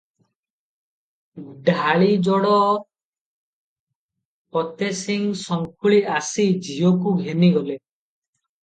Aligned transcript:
ଡାଳିଯୋଡ଼ା 1.67 2.55
ଫତେସିଂହ 4.57 5.29
ସଙ୍ଖୁଳି 5.45 6.03
ଆସି 6.19 6.49
ଝିଅକୁ 6.71 7.17
ଘେନିଗଲେ। 7.25 7.81